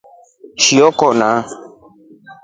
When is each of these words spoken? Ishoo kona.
Ishoo 0.59 0.89
kona. 0.99 1.29